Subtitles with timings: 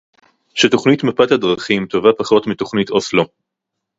[0.53, 3.23] שתוכנית מפת הדרכים טובה פחות מתוכנית אוסלו